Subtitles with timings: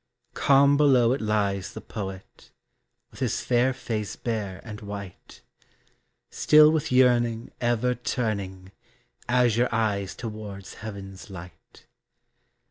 [0.33, 2.49] Calm below it lies the poet
[3.11, 5.41] With his fair face bare and white,
[6.31, 8.71] Still with yearning ever turning
[9.29, 11.85] Azure eyes towards heaven's light.